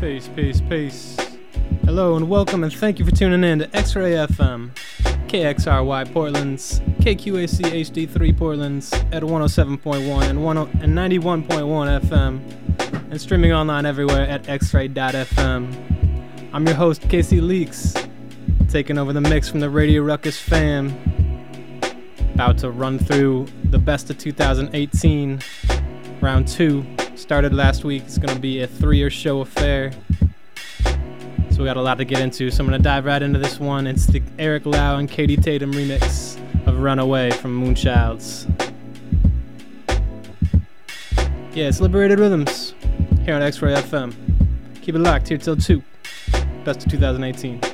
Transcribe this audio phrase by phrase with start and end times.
[0.00, 1.16] Peace, peace, peace.
[1.84, 4.70] Hello and welcome and thank you for tuning in to X-Ray FM,
[5.28, 13.86] KXRY Portland's, KQAC HD3 Portland's at 107.1 and, 10 and 91.1 FM, and streaming online
[13.86, 16.03] everywhere at xray.fm.
[16.54, 17.94] I'm your host, Casey Leaks,
[18.68, 20.96] taking over the mix from the Radio Ruckus fam.
[22.32, 25.40] About to run through the best of 2018,
[26.20, 26.86] round two.
[27.16, 28.04] Started last week.
[28.04, 29.90] It's going to be a three year show affair.
[31.50, 32.48] So we got a lot to get into.
[32.52, 33.88] So I'm going to dive right into this one.
[33.88, 36.38] It's the Eric Lau and Kaidi Tatham remix
[36.68, 38.46] of Runaway from Moonchild's.
[41.52, 42.74] Yeah, it's Liberated Rhythms
[43.24, 44.14] here on X Ray FM.
[44.82, 45.82] Keep it locked here till 2.
[46.64, 47.73] Best of 2018.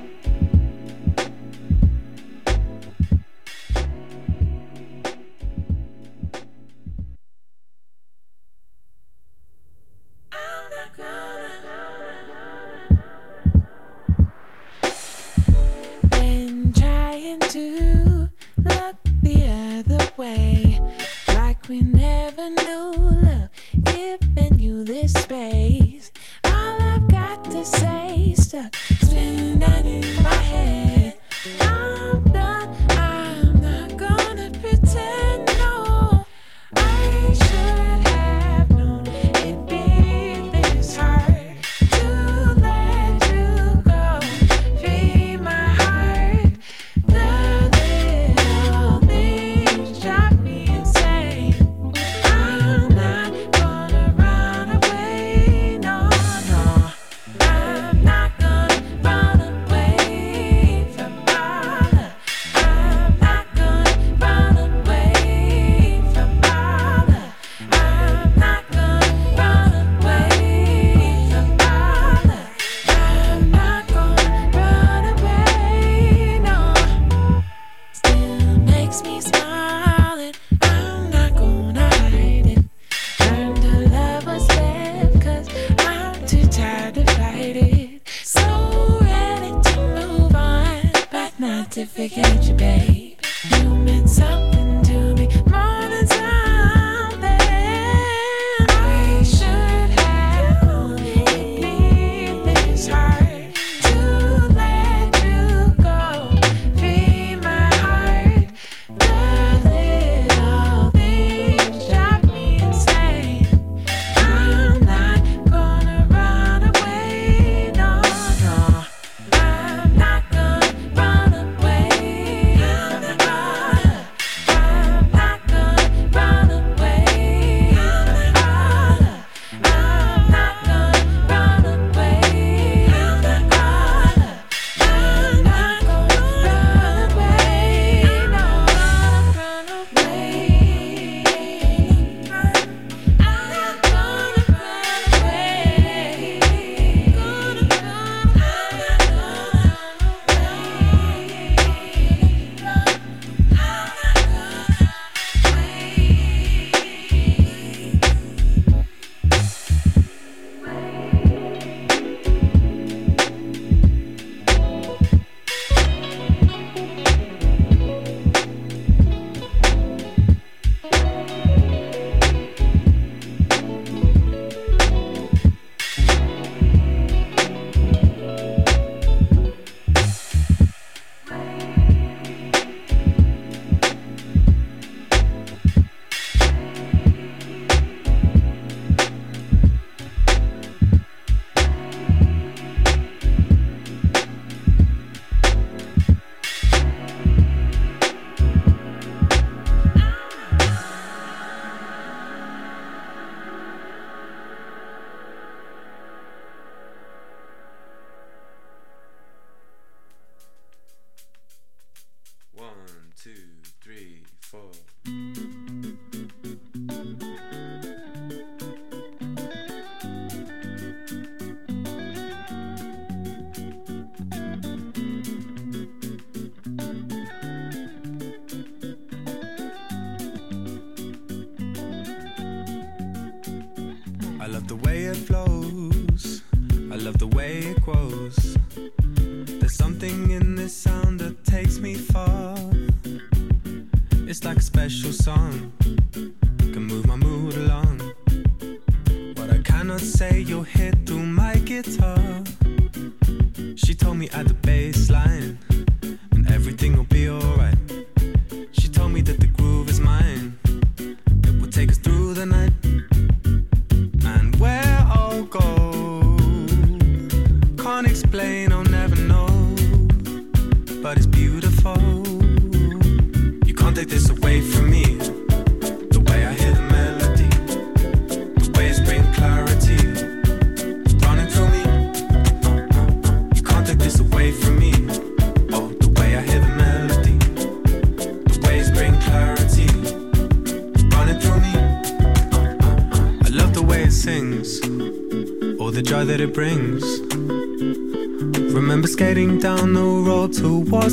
[91.87, 92.30] But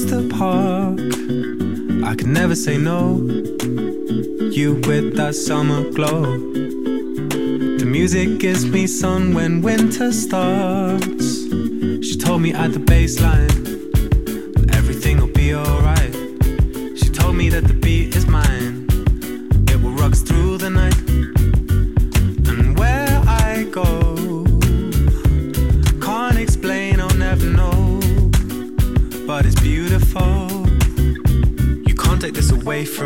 [0.05, 0.99] the park
[2.07, 3.17] I can never say no.
[4.51, 6.37] You with that summer glow.
[7.79, 11.43] The music gives me sun when winter starts.
[12.05, 13.76] She told me at the baseline.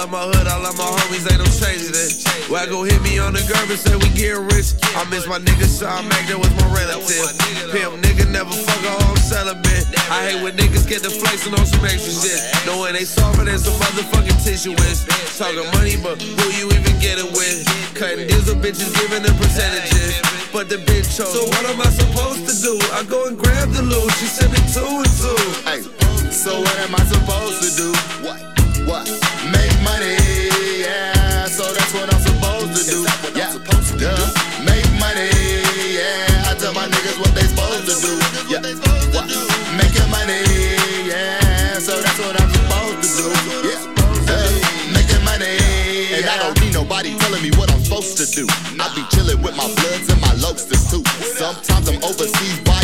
[0.00, 2.24] love my hood, I love my homies, ain't no changing it.
[2.88, 4.72] Hit me on the curb and say we get rich.
[4.96, 7.28] I miss my nigga Sean Mac, that was my relative.
[7.68, 9.84] Pimp nigga never fuck a home celibate.
[10.08, 12.40] I hate when niggas get the flex and on some extra shit.
[12.64, 15.04] Knowing they softer than some motherfucking tissue is.
[15.36, 17.68] Talking money, but who you even get it with?
[17.92, 20.16] Cutting deals with bitches, giving them percentages.
[20.48, 21.28] But the bitch chose.
[21.28, 22.80] So what am I supposed to do?
[22.96, 25.40] I go and grab the loot, she sent me two and two.
[25.68, 25.84] Hey,
[26.32, 27.88] so what am I supposed to do?
[28.24, 28.59] What?
[28.86, 29.06] What?
[29.52, 30.16] Make money,
[30.80, 31.46] yeah.
[31.46, 33.04] So that's what I'm supposed to do.
[33.36, 33.52] Yeah,
[33.98, 34.30] duh.
[34.64, 35.30] Make money,
[35.92, 36.48] yeah.
[36.48, 38.12] I tell my niggas what they supposed to do.
[38.48, 38.62] Yeah,
[39.14, 39.26] what?
[39.76, 40.42] Making money,
[41.08, 41.78] yeah.
[41.78, 43.30] So that's what I'm supposed to
[43.62, 43.68] do.
[43.68, 44.94] Yeah.
[44.94, 45.56] Making money,
[46.16, 48.46] and I don't need nobody telling me what I'm supposed to do.
[48.80, 51.04] I be chilling with my bloods and my lobsters too.
[51.36, 52.78] Sometimes I'm overseas by coastal.
[52.78, 52.79] I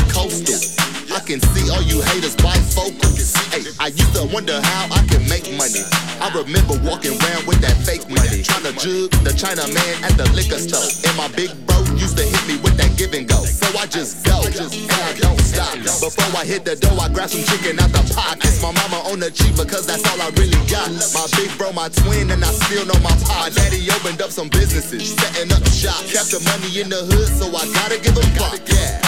[1.27, 3.11] can see all you haters bifocal.
[3.51, 5.83] Hey, I used to wonder how I can make money.
[6.23, 10.15] I remember walking around with that fake money, trying to jug the China man at
[10.15, 10.87] the liquor store.
[11.03, 13.43] And my big bro used to hit me with that give and go.
[13.43, 15.75] So I just go, and I don't stop.
[15.99, 18.63] Before I hit the door, I grab some chicken out the pockets.
[18.63, 20.95] My mama on the cheap because that's all I really got.
[21.11, 23.51] My big bro, my twin, and I still know my pop.
[23.51, 26.07] Daddy opened up some businesses, setting up shop.
[26.07, 28.63] Kept the money in the hood, so I gotta give him pop.
[28.71, 29.03] Yeah.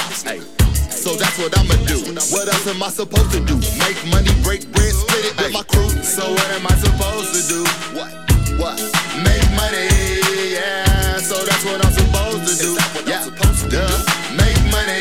[1.08, 1.96] So that's what I'ma do.
[2.36, 3.56] What else am I supposed to do?
[3.80, 5.88] Make money, break bread, split it with my crew.
[6.04, 7.64] So what am I supposed to do?
[7.96, 8.12] What?
[8.60, 8.76] What?
[9.24, 9.88] Make money,
[10.52, 11.16] yeah.
[11.16, 12.76] So that's what I'm supposed to do.
[13.08, 13.24] Yeah,
[13.72, 13.88] duh.
[14.36, 15.00] Make money,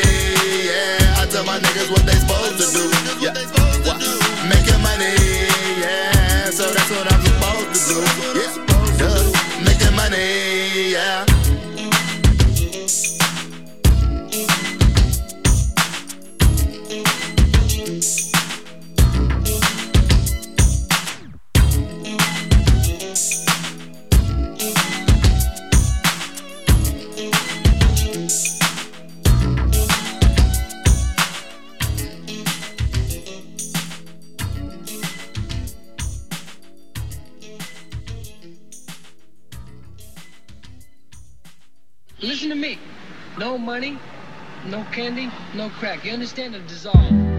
[0.64, 1.20] yeah.
[1.20, 2.88] I tell my niggas what they supposed to do.
[3.20, 3.36] Yeah,
[3.84, 4.00] what?
[4.48, 5.12] Making money,
[5.76, 6.48] yeah.
[6.48, 8.00] So that's what I'm supposed to do.
[8.32, 8.56] Yeah,
[8.96, 9.28] duh.
[9.60, 11.37] Making money, yeah.
[42.20, 42.80] Listen to me.
[43.38, 43.96] No money,
[44.66, 46.04] no candy, no crack.
[46.04, 46.56] You understand?
[46.56, 47.37] It dissolve.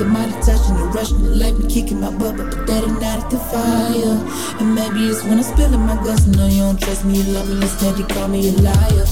[0.00, 2.48] And maybe you might have touched and rushing it like me kicking my butt, but
[2.50, 4.16] put that ain't not the fire.
[4.60, 7.32] And maybe it's when I'm spilling my guts, and know you don't trust me, you
[7.34, 9.06] love me, instead you call me a liar.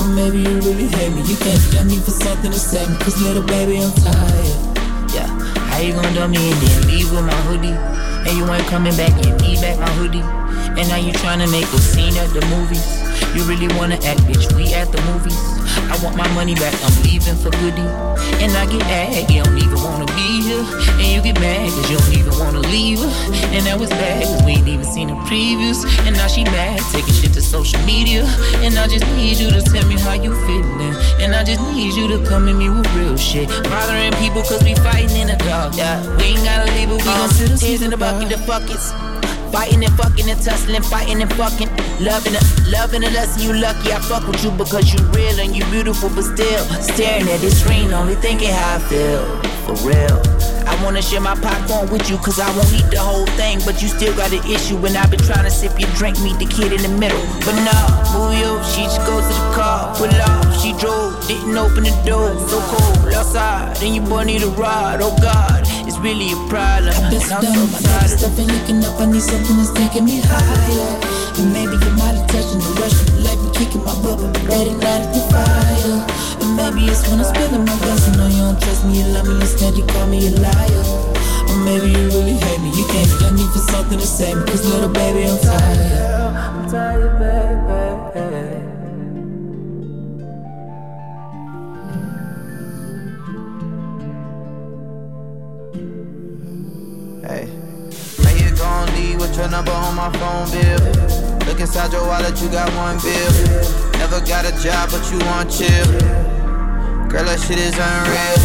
[0.00, 2.96] Or maybe you really hate me, you can't judge me for something to say me,
[3.00, 4.58] cause little baby, I'm tired.
[5.16, 5.28] Yeah,
[5.72, 7.72] how you gonna dump me and then leave with my hoodie?
[8.28, 10.24] And you ain't coming back and need back my hoodie.
[10.76, 13.07] And now you tryna make a scene at the movies.
[13.34, 15.36] You really wanna act, bitch, we at the movies.
[15.90, 17.86] I want my money back, I'm leaving for goodie.
[18.42, 20.64] And I get mad, you don't even wanna be here.
[20.98, 23.12] And you get mad, cause you don't even wanna leave her.
[23.54, 25.84] And that was bad, cause we ain't even seen the previews.
[26.06, 28.24] And now she mad, taking shit to social media.
[28.64, 30.94] And I just need you to tell me how you feeling.
[31.20, 33.48] And I just need you to come at me with real shit.
[33.64, 35.76] Bothering people cause we fighting in the dark.
[35.76, 38.28] Yeah, we ain't gotta leave, but we gon' uh, sit the tears in the bucket,
[38.30, 38.92] the buckets.
[39.52, 41.68] Fighting and fucking and tussling, fighting and fucking.
[42.00, 43.92] Loving it, loving it, lesson you lucky.
[43.92, 47.60] I fuck with you because you real and you beautiful, but still staring at this
[47.60, 49.24] screen, only thinking how I feel.
[49.66, 50.38] For real.
[50.68, 53.80] I wanna share my popcorn with you, cause I won't eat the whole thing, but
[53.82, 54.76] you still got an issue.
[54.84, 57.20] And I've been trying to sip your drink, meet the kid in the middle.
[57.40, 61.56] But nah, move you, she just goes to the car, pull off, she drove, didn't
[61.56, 62.36] open the door.
[62.48, 65.57] So cold outside, and you boy need a ride, oh God.
[65.98, 66.94] It's really a problem.
[66.94, 67.42] I've been and so my
[67.82, 69.02] tired other of stuff and looking up.
[69.02, 70.94] I need something that's taking me higher.
[71.42, 74.30] And maybe you might have touched and rushing it like me kicking my butt, but
[74.46, 75.98] that ain't not the fire.
[76.38, 78.06] And maybe it's when I'm spilling my guts.
[78.06, 80.86] You know you don't trust me, you love me instead you call me a liar.
[81.50, 82.70] Or maybe you really hate me.
[82.78, 86.30] You can't judge me for something to say because little baby I'm tired.
[86.38, 88.77] I'm tired, baby.
[99.38, 100.82] Your number on my phone bill?
[101.46, 103.32] Look inside your wallet, you got one bill.
[104.02, 105.86] Never got a job, but you want chill.
[107.06, 108.42] Girl, that shit is unreal.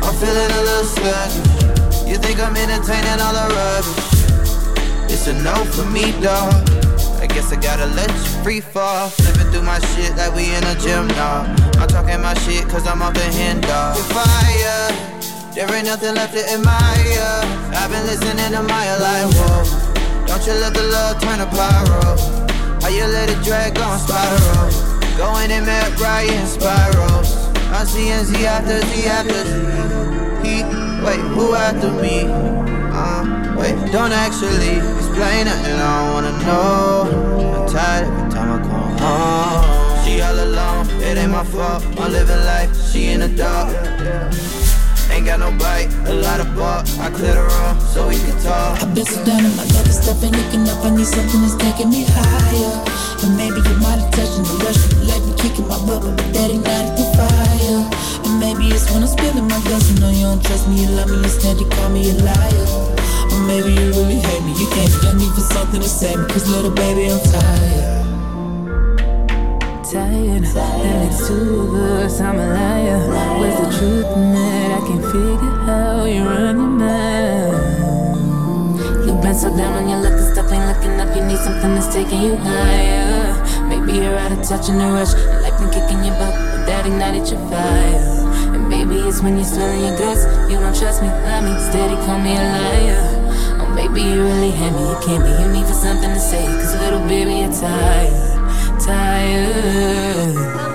[0.00, 2.08] I'm feeling a little sluggish.
[2.08, 5.12] You think I'm entertaining all the rubbish?
[5.12, 6.56] It's a no for me, dawg.
[7.20, 9.10] I guess I gotta let you free fall.
[9.10, 11.44] Flipping through my shit like we in a gym now.
[11.76, 13.96] I'm talking my shit cause I'm off the hand, dog.
[14.08, 14.88] Fire.
[15.54, 17.44] There ain't nothing left to admire.
[17.76, 19.77] I've been listening to Maya like, whoa.
[20.28, 22.16] Don't you let the love turn to pyro.
[22.82, 24.68] How you let it drag on spiral.
[25.16, 27.48] Going in mad Brian spirals.
[27.72, 29.58] I'm seeing Z after Z after Z.
[30.44, 30.62] He,
[31.02, 32.28] wait, who after me?
[32.28, 37.62] Uh, wait, don't actually explain it, and I don't wanna know.
[37.62, 40.04] I'm tired every time I come home.
[40.04, 41.82] She all alone, it ain't my fault.
[41.98, 43.72] I'm living life, she in the dark.
[45.18, 46.86] Ain't got no bite, a lot of bark.
[47.02, 48.78] I cleared her off so we can talk.
[48.78, 50.78] I've been so down in my other stuff and looking up.
[50.86, 52.86] I need something that's taking me higher.
[53.26, 56.14] And maybe you might have touched and rushing it like me kicking my butt, but
[56.22, 57.82] that ain't not the fire.
[58.30, 59.90] And maybe it's when I'm spilling my guts.
[59.90, 62.66] You know you don't trust me, you love me instead you call me a liar.
[63.34, 64.54] Or maybe you really hate me.
[64.54, 68.17] You can't judge me for something to say because little baby I'm tired.
[69.90, 70.44] Tired.
[70.52, 73.00] That makes two of us, I'm a liar.
[73.40, 74.70] Where's the truth in that?
[74.76, 77.56] I can figure how you run your mouth.
[79.06, 81.16] You've been so down on your luck, the stuff ain't looking up.
[81.16, 83.32] You need something that's taking you higher.
[83.68, 85.14] Maybe you're out of touch in a rush.
[85.14, 88.52] and Life been kicking your butt, but that ignited your fire.
[88.52, 90.28] And maybe it's when you're spilling your guts.
[90.52, 93.00] You don't trust me, lie me, steady call me a liar.
[93.64, 95.32] Oh, maybe you really hate me, you can't be.
[95.32, 98.27] You need for something to say, cause little baby, you're tired
[98.88, 100.67] tired.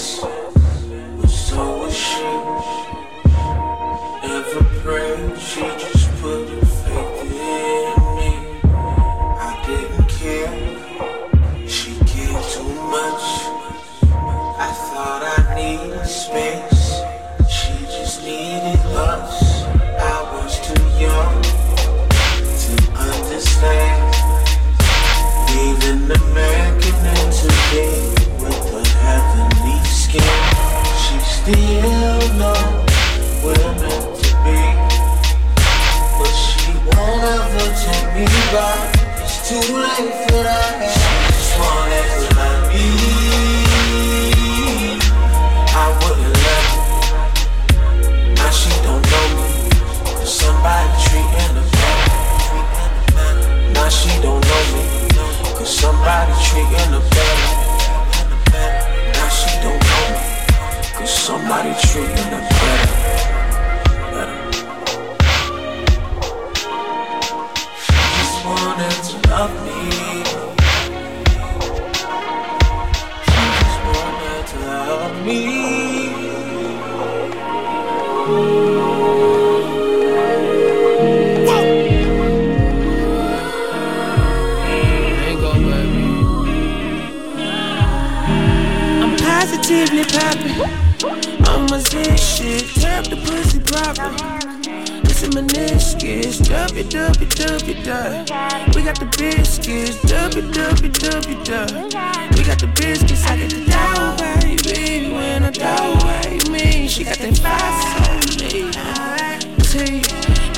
[0.00, 0.39] Sense,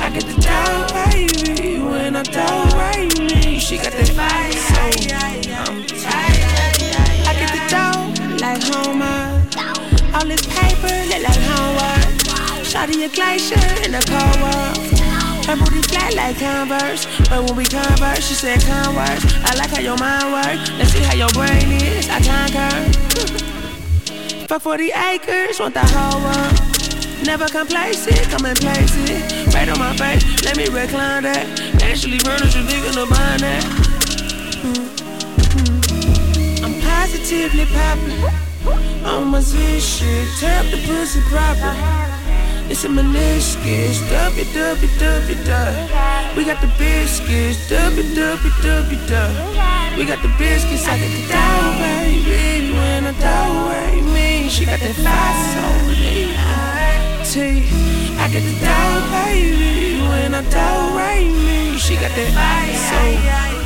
[0.01, 1.79] I get the dough, baby.
[1.79, 2.23] When I
[2.73, 5.53] right me, she got that on me.
[5.53, 6.05] I'm T.
[7.27, 9.43] I get the dough like Homer.
[10.15, 12.05] All this paper look like homework.
[12.63, 14.93] Shotty a glacier in the cold world.
[15.45, 17.05] Her booty flat like Converse.
[17.29, 19.25] But when we converse, she said converse.
[19.43, 20.71] I like how your mind works.
[20.77, 22.07] Let's see how your brain is.
[22.09, 22.69] I conquer.
[24.47, 27.25] Fuck 40 acres, want the whole world.
[27.25, 29.32] Never complacent, come and place it.
[29.63, 31.47] Right on my face, let me recline that.
[31.83, 33.63] Actually, furniture thinking of buying that.
[34.59, 34.91] Mm-hmm.
[36.67, 38.19] I'm positively popping.
[39.07, 41.71] On my Z shit, tap the pussy proper.
[42.67, 45.71] It's a meniscus, W W W dub.
[46.35, 49.31] We got the biscuits, W W W dub.
[49.95, 52.67] We got the biscuits, I get the dough, baby.
[52.75, 54.99] When I dough, me, she got that
[55.63, 56.35] on me.
[57.23, 57.63] T,
[58.23, 59.99] I get the dough, baby.
[59.99, 62.93] When I dough, right me, she got that fast
[63.57, 63.62] on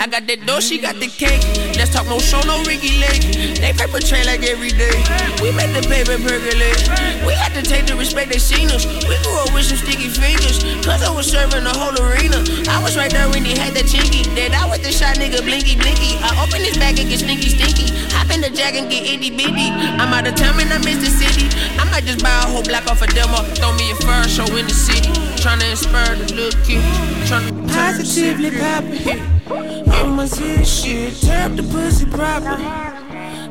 [0.00, 1.44] I got that dough, she got the cake.
[1.76, 3.20] Let's talk no show, no Ricki Lake.
[3.60, 4.96] They paper trail like every day.
[5.44, 6.80] We make the paper percolate.
[7.28, 8.88] We had to take the respect they seen us.
[8.88, 10.64] We grew up with some sticky fingers.
[10.80, 12.40] Cause I was serving the whole arena.
[12.72, 14.24] I was right there when he had that chinky.
[14.32, 16.16] Then I with the shot nigga blinky blinky.
[16.24, 17.92] I open his bag and get stinky stinky.
[18.16, 19.68] Hop in the jag and get itty bitty.
[20.00, 21.52] I'm out of town and I miss the city.
[21.76, 23.44] I might just buy a whole block off a demo.
[23.52, 25.12] Throw me a fur show in the city.
[25.36, 26.80] Tryna inspire the little kid.
[27.28, 29.39] Tryna Positively poppin'.
[29.50, 32.56] On my Z shit, tap the pussy proper.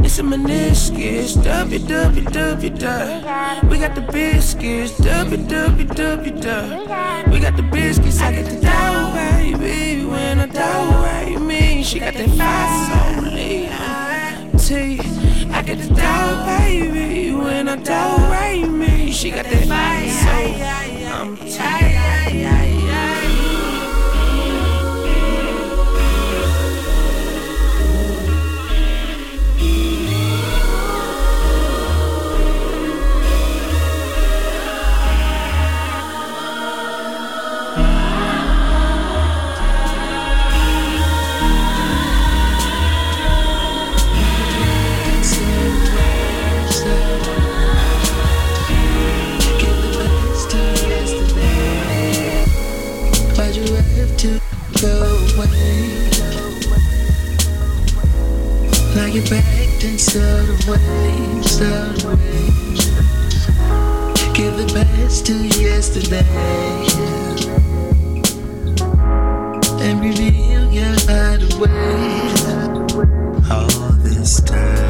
[0.01, 3.69] It's a meniscus, W W W dub.
[3.69, 7.29] We got the biscuits, W W W dub.
[7.29, 10.05] We got the biscuits, I get the dough, baby.
[10.05, 13.35] When I dough, right me, she got that fast.
[14.67, 14.99] T,
[15.51, 17.33] I get the dough, baby.
[17.33, 20.25] When I dough, right me, she got that fast.
[21.11, 22.88] I'm tired.
[59.19, 59.79] You backed.
[64.33, 66.23] Give the best to yesterday
[69.81, 71.69] and reveal your hideaway.
[73.51, 74.88] All this time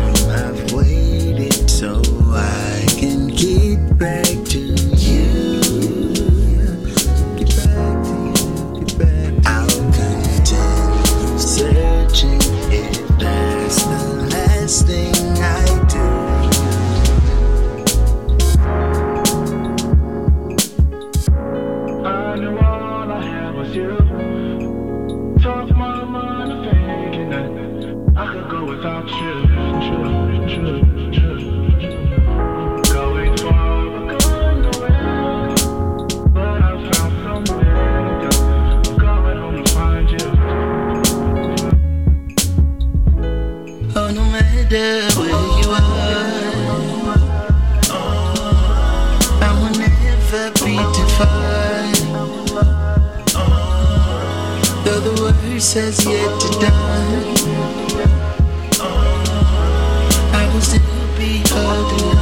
[50.64, 52.50] be defined.
[54.86, 57.24] Though uh, the says yet to die,
[58.80, 62.19] uh, I will still be holding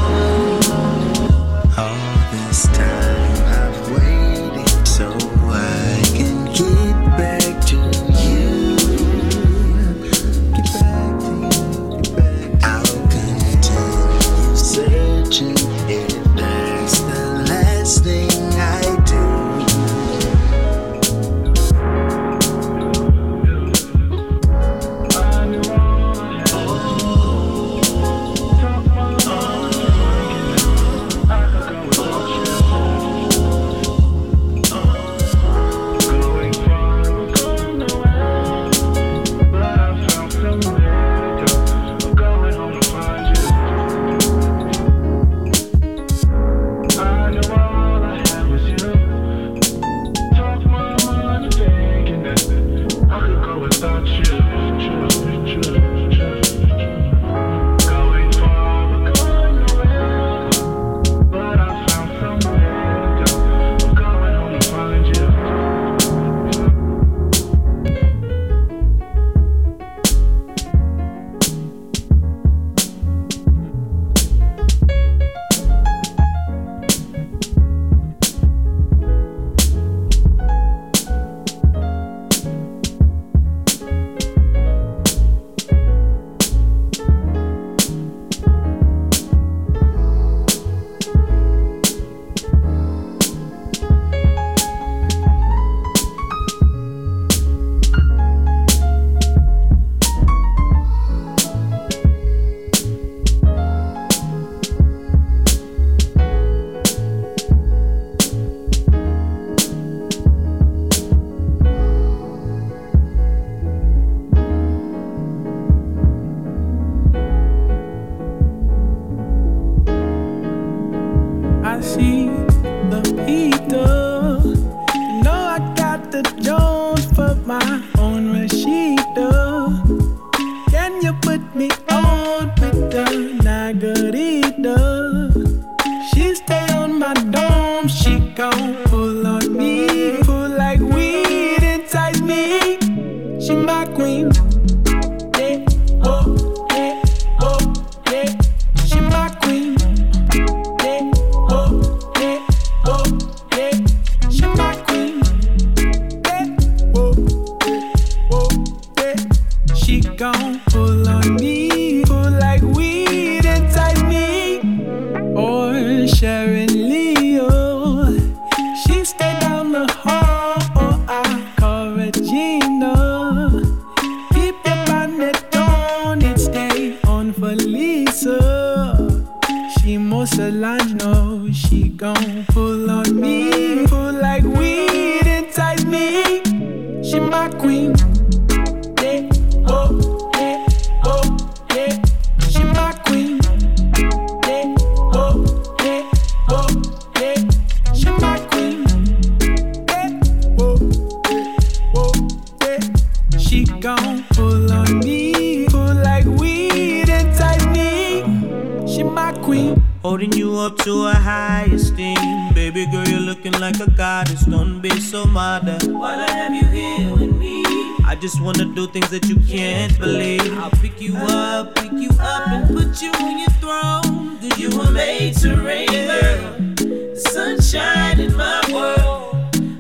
[211.88, 212.54] esteem.
[212.54, 214.42] Baby girl, you're looking like a goddess.
[214.46, 215.66] Don't be so mad.
[215.88, 217.64] While I have you here with me,
[218.06, 220.58] I just wanna do things that you can't believe.
[220.58, 224.38] I'll pick you up, pick you up, and put you on your throne.
[224.40, 226.56] Cause you were made to reign, girl.
[226.76, 229.36] The sunshine in my world.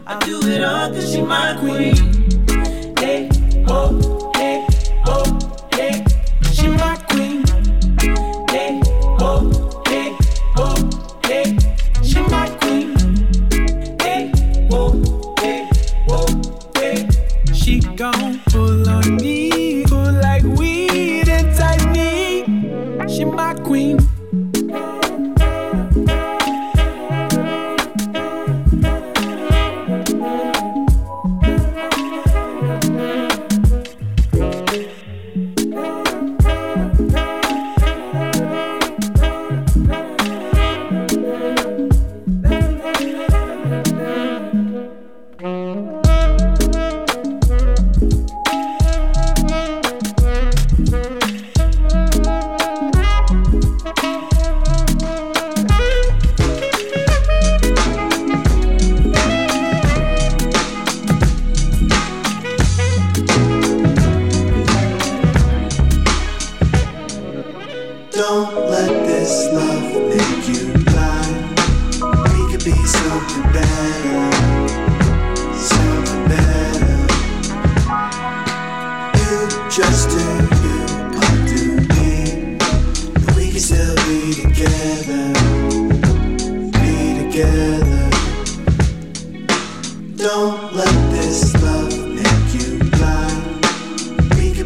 [0.06, 2.16] I do it all cause you're my queen.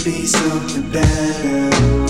[0.03, 2.00] Be something better,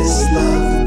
[0.00, 0.79] this love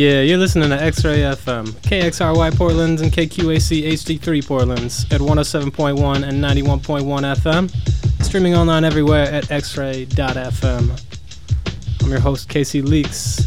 [0.00, 6.42] Yeah, you're listening to X-Ray FM, KXRY Portland's and KQAC HD3 Portland's at 107.1 and
[6.42, 11.02] 91.1 FM, streaming online everywhere at xray.fm.
[12.02, 13.40] I'm your host, Casey Leaks,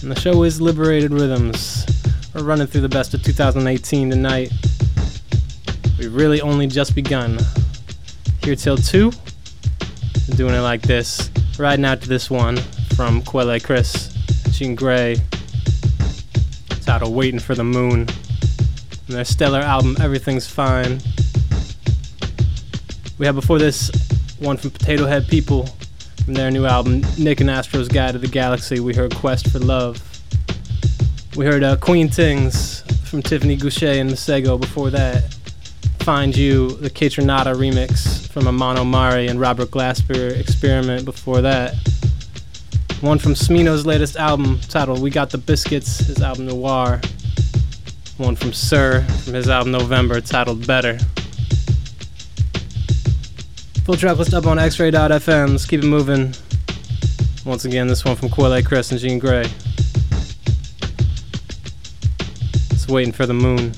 [0.00, 1.84] and the show is Liberated Rhythms.
[2.32, 4.52] We're running through the best of 2018 tonight.
[5.98, 7.40] We've really only just begun.
[8.44, 9.10] Here till 2,
[10.36, 12.58] doing it like this, riding out to this one
[12.94, 14.14] from Quelle Chris,
[14.52, 15.20] Jean Grae,
[16.84, 18.00] titled Waiting for the Moon.
[18.00, 18.08] And
[19.08, 21.00] their stellar album Everything's Fine.
[23.18, 23.90] We had before this
[24.38, 25.66] one from Potatohead People
[26.24, 28.80] from their new album Nick and Astro's Guide to the Galaxy.
[28.80, 30.02] We heard Quest for Love.
[31.36, 35.34] We heard uh, Queen Tings from Tiffany Gouché and Masego before that.
[36.00, 41.74] Find You, the KAYTRANADA remix from Iman Omari and Robert Glasper Experiment before that.
[43.04, 47.02] One from Smino's latest album titled We Got the Biscuits, his album Noir.
[48.16, 50.96] One from SiR from his album November titled Better.
[53.84, 55.50] Full track list up on xray.fm.
[55.50, 56.32] Let's keep it moving.
[57.44, 59.50] Once again, this one from Quelle Chris and Jean Grae.
[62.70, 63.74] It's waiting for the moon.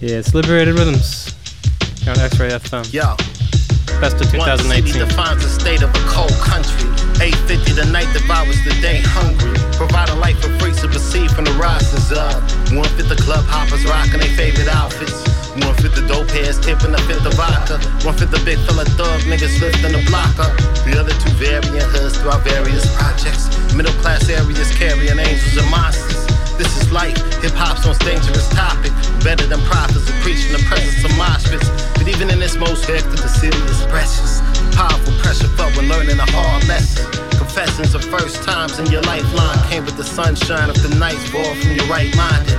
[0.00, 1.34] Yeah, it's Liberated Rhythms.
[2.02, 2.94] Here on X-Ray FM.
[2.94, 3.25] Yo.
[4.00, 4.92] Best of One 2018.
[4.92, 6.84] city defines the state of a cold country.
[7.16, 9.56] 850 the night devours the day hungry.
[9.80, 12.44] Provide a light for free to perceive from the risers up.
[12.76, 15.16] One fit the club hoppers rocking their favorite outfits.
[15.64, 17.80] One fit the dope heads, tipping the fifth the vodka.
[18.04, 20.52] One fit the big fella thug, niggas lifting the block up.
[20.84, 23.48] The other two variant hoods throughout various projects.
[23.72, 26.25] Middle class areas carrying angels and monsters.
[26.56, 28.92] This is life, hip hop's most dangerous topic.
[29.22, 31.68] Better than prophets of preaching the presence of mosh pits.
[31.92, 34.40] But even in this most hectic, the city is precious.
[34.72, 37.04] Powerful pressure felt when learning a hard lesson.
[37.36, 41.54] Confessions of first times in your lifeline came with the sunshine of the nights fall
[41.60, 42.56] from your right minded.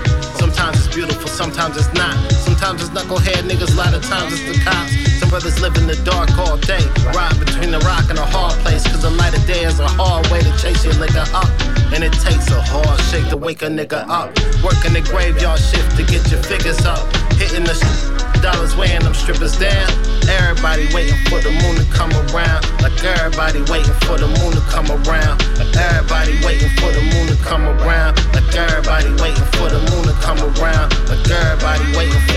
[0.58, 2.18] Sometimes it's beautiful, sometimes it's not.
[2.32, 4.90] Sometimes it's knucklehead niggas, a lot of times it's the cops.
[5.20, 6.82] Some brothers live in the dark all day,
[7.14, 8.82] ride between the rock and a hard place.
[8.88, 11.46] Cause the light of day is a hard way to chase your liquor up.
[11.94, 14.34] And it takes a hard shake to wake a nigga up.
[14.66, 17.06] Working the graveyard shift to get your figures up.
[17.38, 19.90] Hitting the sh- dollars weighing them strippers down.
[20.28, 22.66] Everybody waiting for the moon to come around.
[22.82, 25.40] Like everybody waiting for the moon to come around.
[25.58, 28.20] Like everybody waiting for the moon to come around.
[28.34, 30.92] Like everybody waiting for the moon to come around.
[31.10, 32.37] Like everybody waiting for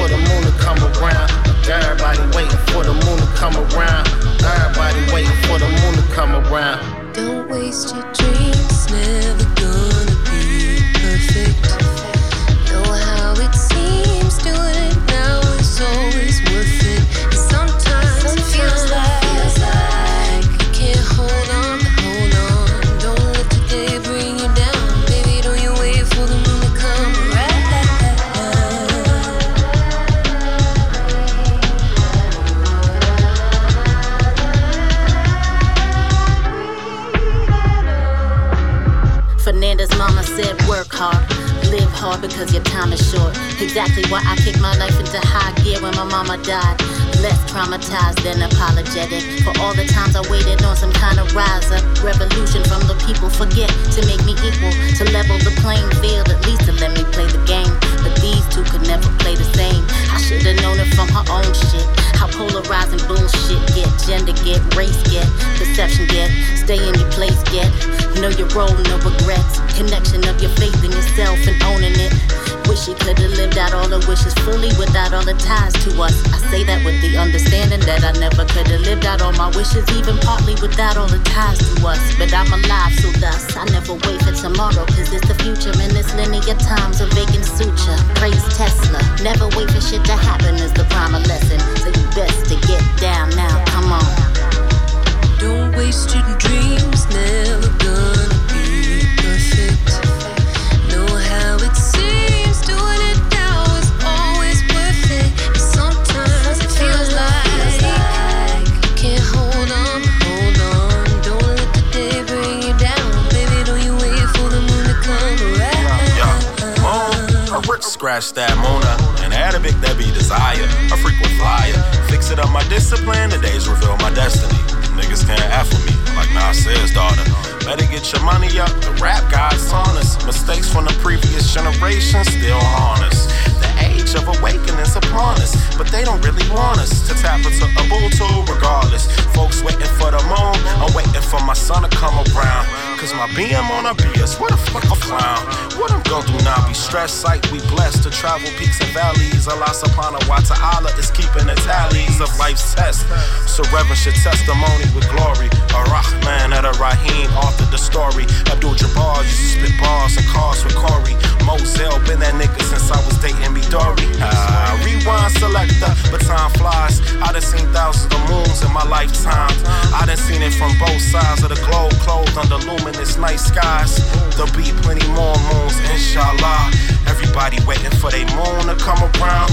[118.01, 118.97] scratch that Mona.
[119.21, 121.77] An Arabic that be desire, a frequent flyer.
[122.09, 124.57] Fix it up my discipline, the days reveal my destiny.
[124.97, 127.21] Niggas can't F with me, like Nas says, daughter.
[127.69, 130.17] Better get your money up, the rap god's on us.
[130.25, 133.29] Mistakes from the previous generation still haunt us.
[133.61, 137.69] The age of awakening's upon us, but they don't really want us to tap into
[137.85, 139.13] Ubuntu regardless.
[139.37, 142.65] Folks waiting for the moon, I'm waiting for my son to come around.
[143.01, 145.41] Cause my BM on a BS, what a fuck a clown.
[145.81, 146.69] What I'm gonna do now?
[146.69, 149.49] Be stressed, like we blessed to travel peaks and valleys.
[149.49, 153.09] Allah subhanahu wa ta'ala is keeping the tallies of life's test.
[153.49, 155.49] So reverence your testimony with glory.
[155.73, 158.29] Ar-Rahman at Rahim authored the story.
[158.53, 161.17] Abdul Jabbar used to spit bars and cars with Corey.
[161.49, 164.05] Moselle been that nigga since I was dating me Dory.
[164.21, 167.01] Ah, rewind selector, but time flies.
[167.25, 169.57] I done seen thousands of moons in my lifetime.
[169.97, 172.90] I done seen it from both sides of the globe, clothed under luminous
[173.21, 173.99] night skies.
[174.37, 176.71] There'll be plenty more moons, inshallah.
[177.07, 179.51] Everybody waiting for their moon to come around.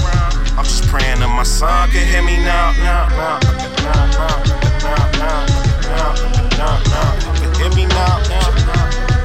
[0.56, 3.38] I'm just praying that my son can hear me now, now, now,
[3.84, 4.48] now, now,
[4.82, 5.46] now, now,
[5.88, 6.14] now,
[6.56, 7.34] now, now.
[7.36, 9.08] Can hear me now, now, now.
[9.08, 9.17] Don't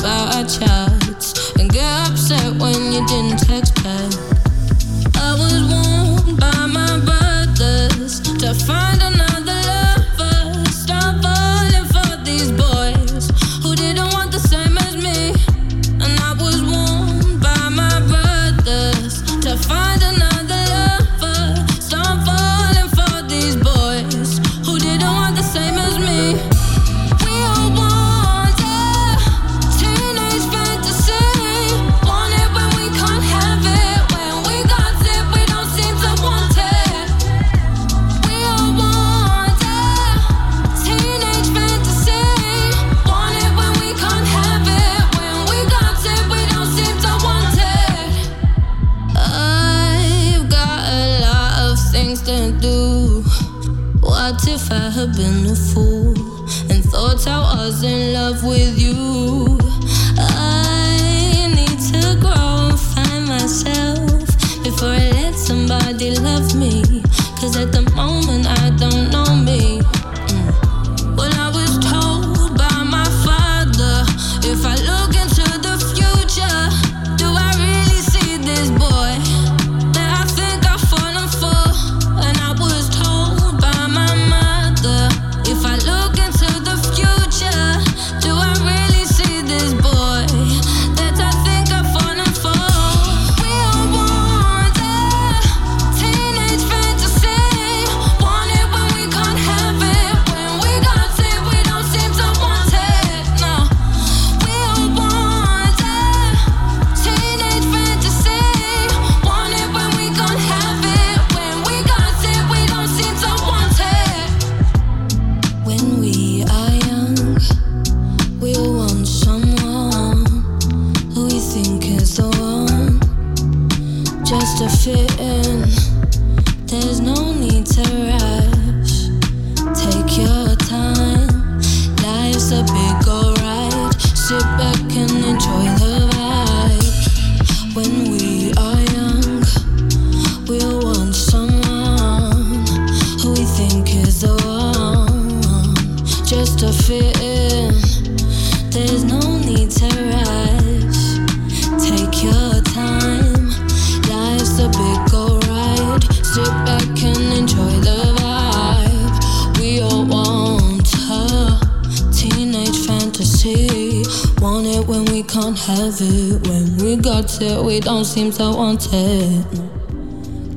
[0.00, 0.93] about our child.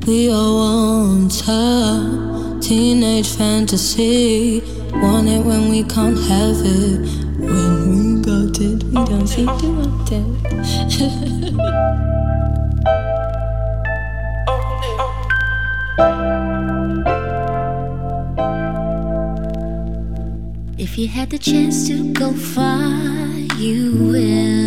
[0.06, 4.62] we all want a teenage fantasy.
[4.92, 7.00] Want it when we can't have it.
[7.38, 10.24] When we got it, we oh, don't seem to want it.
[14.46, 14.74] Oh, oh.
[20.78, 22.88] If you had the chance to go far,
[23.56, 24.57] you will.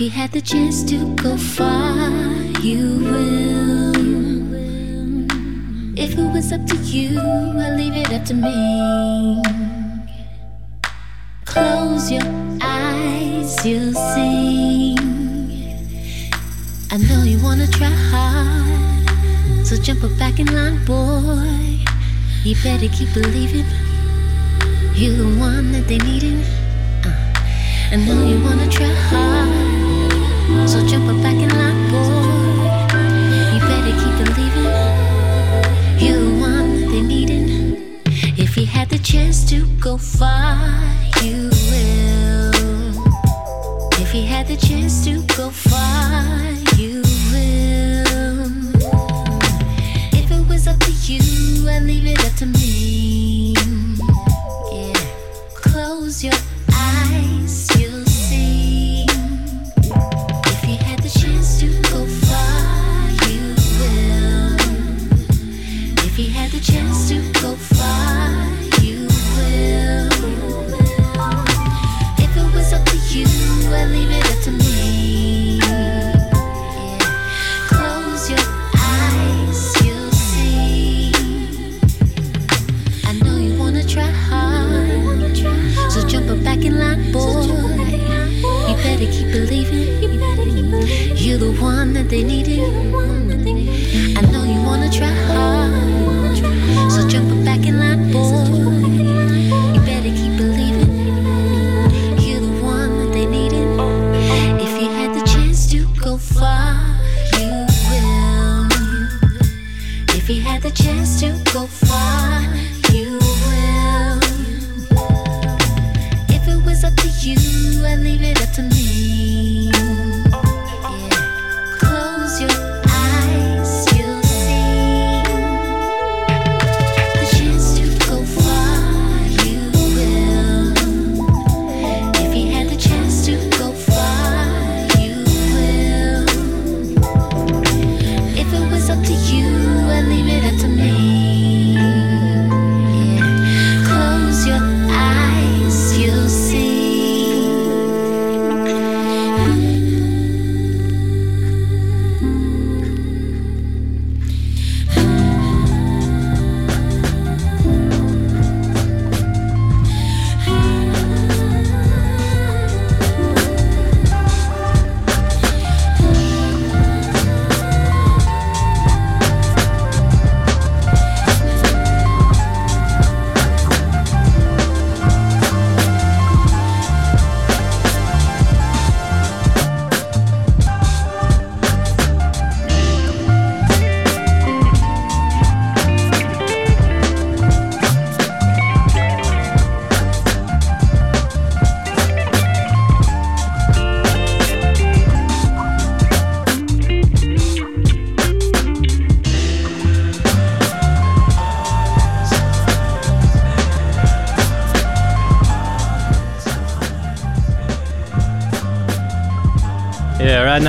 [0.00, 2.08] If you had the chance to go far,
[2.62, 3.92] you will.
[5.94, 9.42] If it was up to you, I leave it up to me.
[11.44, 12.22] Close your
[12.62, 14.96] eyes, you'll see.
[16.90, 21.76] I know you wanna try hard, so jump up back in line, boy.
[22.42, 23.66] You better keep believing
[24.94, 26.42] you're the one that they needed.
[27.04, 27.12] Uh,
[27.92, 28.89] I know you wanna try.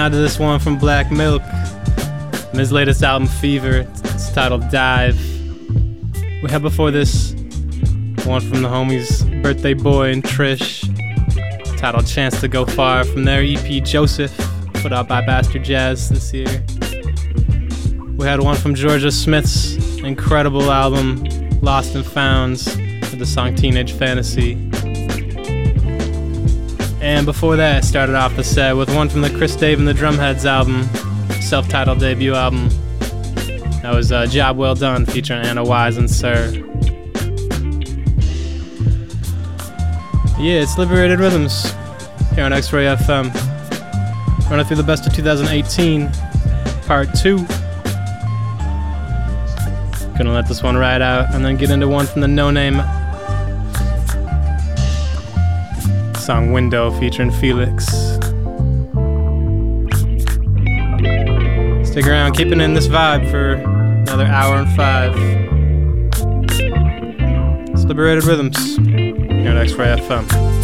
[0.02, 1.44] Now to this one from Black Milk.
[1.44, 3.86] From his latest album, Fever.
[4.06, 5.16] It's titled Dive.
[6.42, 7.34] We had before this
[8.26, 10.88] one from the homies Birthday Boy and Trish,
[11.78, 14.36] titled Chance to Go Far from their EP Joseph,
[14.74, 16.66] put out by Bastard Jazz this year.
[18.18, 21.26] We had one from Jorja Smith's incredible album
[21.62, 24.71] Lost and Founds with the song Teenage Fantasy.
[27.02, 29.88] And before that, I started off the set with one from the Chris Dave and
[29.88, 30.84] the Drumhedz album,
[31.42, 32.70] self titled debut album.
[33.82, 36.52] That was uh, Job Well Done featuring Anna Wise and SiR.
[40.40, 41.72] Yeah, it's Liberated Rhythms
[42.36, 43.34] here on X Ray FM.
[44.52, 46.08] Running through the best of 2018,
[46.86, 47.38] part two.
[50.18, 53.01] Gonna let this one ride out and then get into one from the Noname
[56.32, 57.82] song Window featuring Phoelix.
[61.86, 65.14] Stick around, keeping in this vibe for another hour and five.
[67.74, 70.61] It's Liberated Rhythms here at X Ray FM.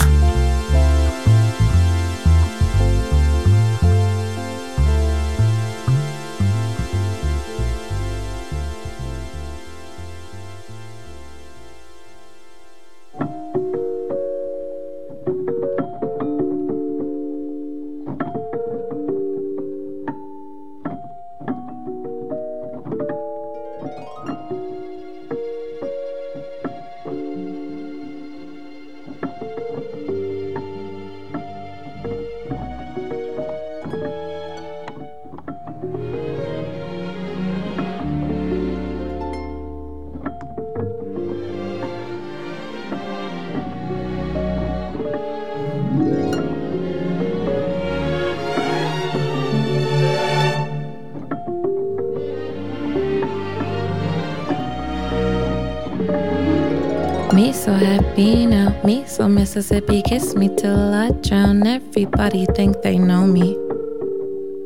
[59.38, 60.02] Mississippi.
[60.02, 61.68] Kiss me till I drown.
[61.68, 63.54] Everybody think they know me.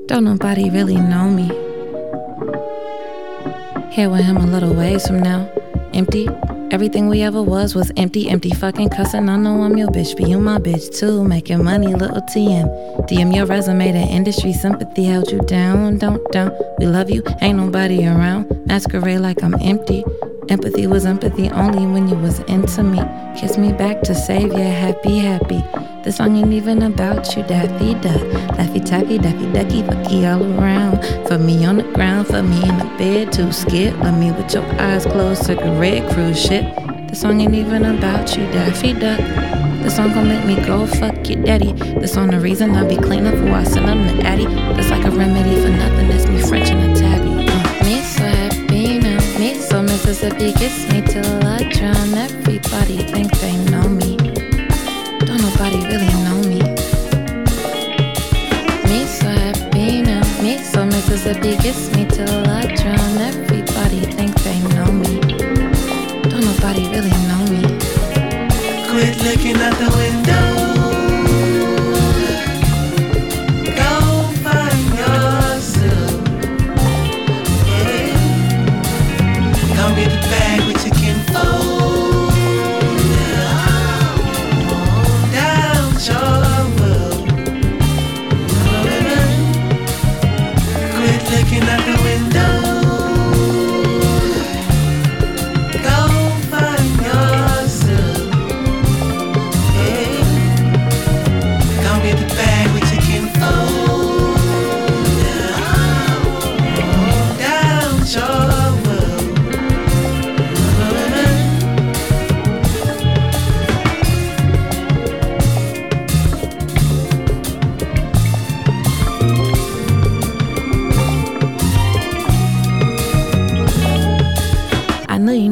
[0.08, 1.48] Don't nobody really know me.
[3.92, 5.52] Here with him a little ways from now.
[5.94, 6.30] Empty.
[6.72, 9.28] Everything we ever was was empty, empty fucking cussing.
[9.28, 11.22] I know I'm your bitch, but you my bitch too.
[11.26, 12.66] Making money, little TM.
[13.10, 16.58] DM your resume to industry sympathy held you down, don't down.
[16.80, 18.48] We love you, ain't nobody around.
[18.68, 20.06] Masquerade like I'm empty.
[20.52, 23.00] Empathy was empathy only when you was into me.
[23.40, 25.64] Kiss me back to save ya, happy, happy.
[26.04, 28.22] The song ain't even about you, daffy duck.
[28.58, 31.06] Laffy taffy, daffy ducky, fucky all around.
[31.30, 33.98] For me on the ground, for me in the bed, too scared.
[34.00, 36.66] Love me with your eyes closed, cigarette cruise ship.
[37.08, 39.20] The song ain't even about you, daffy duck.
[39.84, 41.72] The song gon' make me go fuck your daddy.
[41.72, 44.48] The song the reason I be cleaning for I send him the addy.
[44.76, 47.01] That's like a remedy for nothing, that's me French and a
[50.12, 54.18] Cause if you kiss me till I drown, everybody thinks they know me.
[54.18, 56.60] Don't nobody really know me.
[58.90, 64.60] Me so happy now, me so Mississippi, kiss me till I drown, everybody thinks they
[64.76, 65.22] know me.
[66.30, 67.62] Don't nobody really know me.
[68.92, 70.51] Quit looking out the window.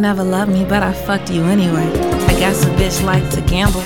[0.10, 1.88] Never loved me, but I fucked you anyway.
[2.26, 3.86] I guess a bitch like to gamble.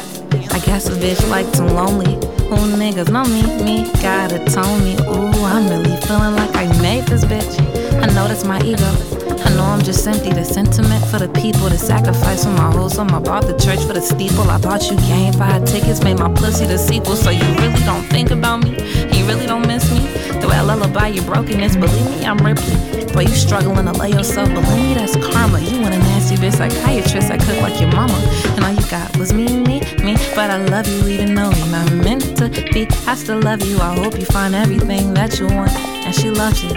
[0.55, 2.13] I guess a bitch like to lonely.
[2.47, 3.41] Who niggas know me?
[3.61, 4.93] Me gotta tell me.
[4.99, 7.59] Ooh, I'm really feeling like I made this bitch.
[8.01, 9.22] I know that's my ego.
[9.45, 10.31] I know I'm just empty.
[10.31, 12.97] The sentiment for the people, the sacrifice for my hoes.
[12.97, 14.49] I bought the church for the steeple.
[14.49, 17.15] I bought you game five tickets, made my pussy the sequel.
[17.15, 18.71] So you really don't think about me?
[19.17, 19.99] You really don't miss me?
[20.39, 22.75] The way I lullaby your brokenness, believe me, I'm Ripley.
[23.13, 25.59] Boy, you struggling to lay yourself, believe me, that's karma.
[25.59, 28.17] You want a nasty bitch psychiatrist, I cook like your mama.
[28.55, 30.15] And all you got was me, me, me.
[30.35, 32.87] But I love you even though you're not meant to be.
[33.05, 33.79] I still love you.
[33.79, 35.92] I hope you find everything that you want.
[36.05, 36.71] And she loves you.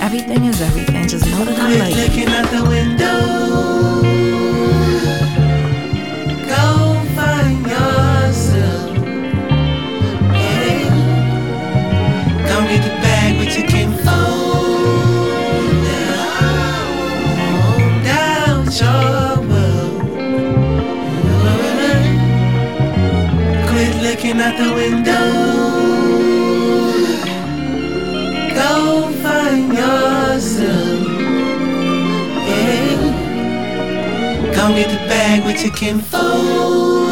[0.00, 1.08] Everything is everything.
[1.08, 2.02] Just know that I love you.
[2.02, 3.18] looking out the window.
[6.48, 6.64] Go
[7.16, 8.92] find yourself.
[12.72, 13.36] Get the bag
[13.68, 14.12] kinfolk.
[15.84, 16.82] Down,
[18.02, 20.00] down your world.
[23.68, 25.21] Quit looking out the window.
[34.62, 37.11] Come get the bag with your kinfolk.